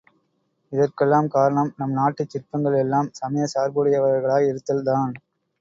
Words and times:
இதற்கெல்லாம் 0.71 1.27
காரணம் 1.27 1.69
நம் 1.77 1.93
நாட்டுச் 1.93 2.33
சிற்பங்கள் 2.33 2.79
எல்லாம் 2.79 3.11
சமயச் 3.21 3.53
சார்புடையவைகளாய் 3.55 4.49
இருத்தல் 4.51 4.85
தான். 4.91 5.13